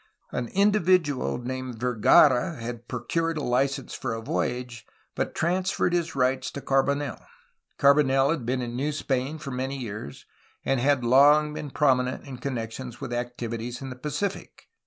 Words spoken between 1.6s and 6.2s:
Vergara had procured a license for a voyage, but transferred his